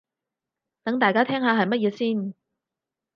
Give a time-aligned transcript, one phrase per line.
[0.81, 2.33] 等大家聽下係乜嘢先